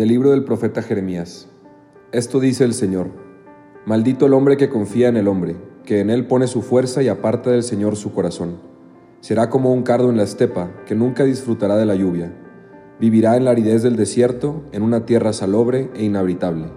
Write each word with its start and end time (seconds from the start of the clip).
Del 0.00 0.08
libro 0.08 0.30
del 0.30 0.44
profeta 0.44 0.80
Jeremías. 0.80 1.46
Esto 2.10 2.40
dice 2.40 2.64
el 2.64 2.72
Señor. 2.72 3.08
Maldito 3.84 4.24
el 4.24 4.32
hombre 4.32 4.56
que 4.56 4.70
confía 4.70 5.08
en 5.08 5.18
el 5.18 5.28
hombre, 5.28 5.56
que 5.84 6.00
en 6.00 6.08
él 6.08 6.26
pone 6.26 6.46
su 6.46 6.62
fuerza 6.62 7.02
y 7.02 7.08
aparta 7.08 7.50
del 7.50 7.62
Señor 7.62 7.96
su 7.96 8.14
corazón. 8.14 8.62
Será 9.20 9.50
como 9.50 9.74
un 9.74 9.82
cardo 9.82 10.08
en 10.08 10.16
la 10.16 10.22
estepa, 10.22 10.70
que 10.86 10.94
nunca 10.94 11.24
disfrutará 11.24 11.76
de 11.76 11.84
la 11.84 11.96
lluvia. 11.96 12.32
Vivirá 12.98 13.36
en 13.36 13.44
la 13.44 13.50
aridez 13.50 13.82
del 13.82 13.96
desierto, 13.96 14.62
en 14.72 14.80
una 14.80 15.04
tierra 15.04 15.34
salobre 15.34 15.90
e 15.94 16.02
inhabitable. 16.02 16.68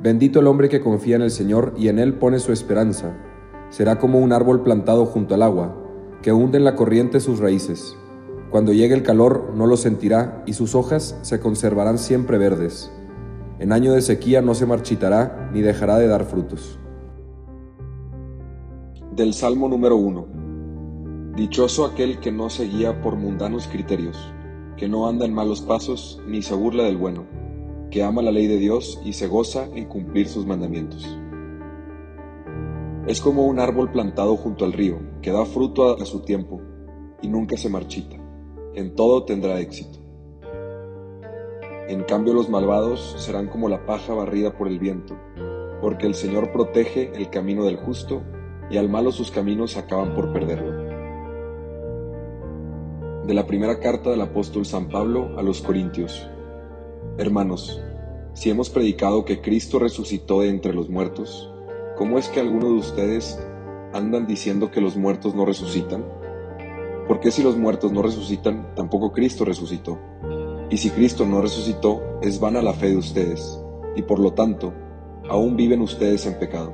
Bendito 0.00 0.38
el 0.38 0.46
hombre 0.46 0.68
que 0.68 0.80
confía 0.80 1.16
en 1.16 1.22
el 1.22 1.32
Señor 1.32 1.74
y 1.76 1.88
en 1.88 1.98
él 1.98 2.14
pone 2.14 2.38
su 2.38 2.52
esperanza. 2.52 3.16
Será 3.70 3.98
como 3.98 4.20
un 4.20 4.32
árbol 4.32 4.62
plantado 4.62 5.06
junto 5.06 5.34
al 5.34 5.42
agua, 5.42 5.76
que 6.22 6.32
hunde 6.32 6.58
en 6.58 6.64
la 6.66 6.76
corriente 6.76 7.18
sus 7.18 7.40
raíces. 7.40 7.96
Cuando 8.52 8.74
llegue 8.74 8.94
el 8.94 9.02
calor 9.02 9.54
no 9.56 9.66
lo 9.66 9.78
sentirá 9.78 10.42
y 10.44 10.52
sus 10.52 10.74
hojas 10.74 11.18
se 11.22 11.40
conservarán 11.40 11.96
siempre 11.96 12.36
verdes. 12.36 12.92
En 13.58 13.72
año 13.72 13.94
de 13.94 14.02
sequía 14.02 14.42
no 14.42 14.54
se 14.54 14.66
marchitará 14.66 15.48
ni 15.54 15.62
dejará 15.62 15.96
de 15.96 16.06
dar 16.06 16.26
frutos. 16.26 16.78
Del 19.16 19.32
Salmo 19.32 19.70
número 19.70 19.96
1. 19.96 21.32
Dichoso 21.34 21.86
aquel 21.86 22.20
que 22.20 22.30
no 22.30 22.50
se 22.50 22.64
guía 22.64 23.00
por 23.00 23.16
mundanos 23.16 23.68
criterios, 23.68 24.18
que 24.76 24.86
no 24.86 25.08
anda 25.08 25.24
en 25.24 25.32
malos 25.32 25.62
pasos 25.62 26.20
ni 26.26 26.42
se 26.42 26.54
burla 26.54 26.82
del 26.82 26.98
bueno, 26.98 27.24
que 27.90 28.02
ama 28.02 28.20
la 28.20 28.32
ley 28.32 28.48
de 28.48 28.58
Dios 28.58 29.00
y 29.02 29.14
se 29.14 29.28
goza 29.28 29.64
en 29.74 29.86
cumplir 29.86 30.28
sus 30.28 30.44
mandamientos. 30.44 31.08
Es 33.06 33.22
como 33.22 33.46
un 33.46 33.60
árbol 33.60 33.90
plantado 33.90 34.36
junto 34.36 34.66
al 34.66 34.74
río, 34.74 34.98
que 35.22 35.32
da 35.32 35.46
fruto 35.46 35.98
a 35.98 36.04
su 36.04 36.20
tiempo 36.20 36.60
y 37.22 37.28
nunca 37.28 37.56
se 37.56 37.70
marchita. 37.70 38.21
En 38.74 38.94
todo 38.94 39.24
tendrá 39.24 39.60
éxito. 39.60 39.98
En 41.88 42.04
cambio 42.04 42.32
los 42.32 42.48
malvados 42.48 43.16
serán 43.18 43.48
como 43.48 43.68
la 43.68 43.84
paja 43.86 44.14
barrida 44.14 44.56
por 44.56 44.68
el 44.68 44.78
viento, 44.78 45.16
porque 45.80 46.06
el 46.06 46.14
Señor 46.14 46.52
protege 46.52 47.12
el 47.14 47.30
camino 47.30 47.64
del 47.64 47.76
justo 47.76 48.22
y 48.70 48.76
al 48.76 48.88
malo 48.88 49.12
sus 49.12 49.30
caminos 49.30 49.76
acaban 49.76 50.14
por 50.14 50.32
perderlo. 50.32 50.90
De 53.26 53.34
la 53.34 53.46
primera 53.46 53.78
carta 53.80 54.10
del 54.10 54.20
apóstol 54.20 54.64
San 54.64 54.88
Pablo 54.88 55.38
a 55.38 55.42
los 55.42 55.60
Corintios. 55.60 56.28
Hermanos, 57.18 57.80
si 58.32 58.50
hemos 58.50 58.70
predicado 58.70 59.24
que 59.24 59.40
Cristo 59.40 59.78
resucitó 59.78 60.40
de 60.40 60.48
entre 60.48 60.72
los 60.72 60.88
muertos, 60.88 61.52
¿Cómo 61.96 62.18
es 62.18 62.28
que 62.28 62.40
algunos 62.40 62.70
de 62.70 62.78
ustedes 62.78 63.38
andan 63.92 64.26
diciendo 64.26 64.70
que 64.70 64.80
los 64.80 64.96
muertos 64.96 65.34
no 65.34 65.44
resucitan? 65.44 66.04
Porque 67.12 67.30
si 67.30 67.42
los 67.42 67.58
muertos 67.58 67.92
no 67.92 68.00
resucitan, 68.00 68.74
tampoco 68.74 69.12
Cristo 69.12 69.44
resucitó. 69.44 69.98
Y 70.70 70.78
si 70.78 70.88
Cristo 70.88 71.26
no 71.26 71.42
resucitó, 71.42 72.00
es 72.22 72.40
vana 72.40 72.62
la 72.62 72.72
fe 72.72 72.88
de 72.88 72.96
ustedes, 72.96 73.60
y 73.94 74.00
por 74.00 74.18
lo 74.18 74.32
tanto, 74.32 74.72
aún 75.28 75.54
viven 75.54 75.82
ustedes 75.82 76.24
en 76.24 76.38
pecado. 76.38 76.72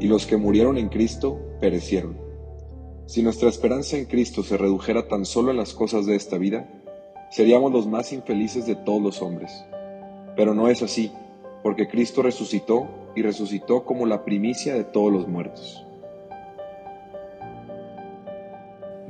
Y 0.00 0.08
los 0.08 0.24
que 0.24 0.38
murieron 0.38 0.78
en 0.78 0.88
Cristo 0.88 1.38
perecieron. 1.60 2.16
Si 3.04 3.22
nuestra 3.22 3.50
esperanza 3.50 3.98
en 3.98 4.06
Cristo 4.06 4.42
se 4.42 4.56
redujera 4.56 5.08
tan 5.08 5.26
solo 5.26 5.50
en 5.50 5.58
las 5.58 5.74
cosas 5.74 6.06
de 6.06 6.16
esta 6.16 6.38
vida, 6.38 6.66
seríamos 7.30 7.70
los 7.70 7.86
más 7.86 8.14
infelices 8.14 8.64
de 8.64 8.76
todos 8.76 9.02
los 9.02 9.20
hombres. 9.20 9.52
Pero 10.36 10.54
no 10.54 10.68
es 10.68 10.82
así, 10.82 11.12
porque 11.62 11.86
Cristo 11.86 12.22
resucitó 12.22 12.88
y 13.14 13.20
resucitó 13.20 13.84
como 13.84 14.06
la 14.06 14.24
primicia 14.24 14.72
de 14.72 14.84
todos 14.84 15.12
los 15.12 15.28
muertos. 15.28 15.84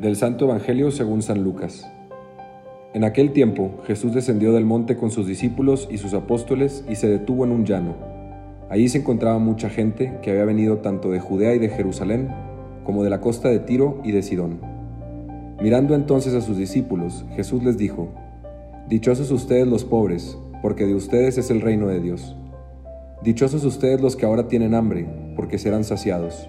Del 0.01 0.17
Santo 0.17 0.47
Evangelio 0.47 0.91
según 0.93 1.20
San 1.20 1.45
Lucas. 1.45 1.87
En 2.95 3.05
aquel 3.05 3.33
tiempo 3.33 3.83
Jesús 3.87 4.15
descendió 4.15 4.51
del 4.55 4.65
monte 4.65 4.97
con 4.97 5.11
sus 5.11 5.27
discípulos 5.27 5.89
y 5.91 5.98
sus 5.98 6.15
apóstoles 6.15 6.87
y 6.89 6.95
se 6.95 7.07
detuvo 7.07 7.45
en 7.45 7.51
un 7.51 7.67
llano. 7.67 7.97
Allí 8.70 8.89
se 8.89 8.97
encontraba 8.97 9.39
mucha 9.39 9.69
gente 9.69 10.17
que 10.23 10.31
había 10.31 10.47
venido 10.47 10.79
tanto 10.79 11.11
de 11.11 11.20
Judea 11.20 11.55
y 11.55 11.59
de 11.59 11.69
Jerusalén 11.69 12.31
como 12.83 13.05
de 13.05 13.11
la 13.11 13.20
costa 13.20 13.51
de 13.51 13.58
Tiro 13.58 14.01
y 14.02 14.13
de 14.13 14.23
Sidón. 14.23 14.61
Mirando 15.61 15.95
entonces 15.95 16.33
a 16.33 16.41
sus 16.41 16.57
discípulos, 16.57 17.27
Jesús 17.36 17.63
les 17.63 17.77
dijo, 17.77 18.08
Dichosos 18.89 19.30
ustedes 19.30 19.67
los 19.67 19.85
pobres, 19.85 20.39
porque 20.63 20.86
de 20.86 20.95
ustedes 20.95 21.36
es 21.36 21.51
el 21.51 21.61
reino 21.61 21.89
de 21.89 22.01
Dios. 22.01 22.39
Dichosos 23.23 23.67
ustedes 23.67 24.01
los 24.01 24.17
que 24.17 24.24
ahora 24.24 24.48
tienen 24.48 24.74
hambre, 24.74 25.07
porque 25.36 25.58
serán 25.58 25.85
saciados. 25.85 26.48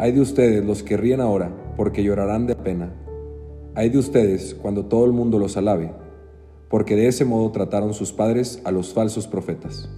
Hay 0.00 0.12
de 0.12 0.20
ustedes 0.20 0.64
los 0.64 0.84
que 0.84 0.96
ríen 0.96 1.20
ahora, 1.20 1.50
porque 1.76 2.04
llorarán 2.04 2.46
de 2.46 2.54
pena. 2.54 2.94
Hay 3.74 3.88
de 3.88 3.98
ustedes 3.98 4.54
cuando 4.54 4.84
todo 4.84 5.04
el 5.04 5.10
mundo 5.10 5.40
los 5.40 5.56
alabe, 5.56 5.90
porque 6.70 6.94
de 6.94 7.08
ese 7.08 7.24
modo 7.24 7.50
trataron 7.50 7.92
sus 7.94 8.12
padres 8.12 8.62
a 8.62 8.70
los 8.70 8.94
falsos 8.94 9.26
profetas. 9.26 9.90